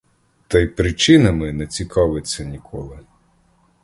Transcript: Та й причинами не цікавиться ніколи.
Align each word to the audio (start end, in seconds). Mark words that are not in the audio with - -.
Та 0.47 0.59
й 0.59 0.67
причинами 0.67 1.51
не 1.53 1.67
цікавиться 1.67 2.43
ніколи. 2.45 2.99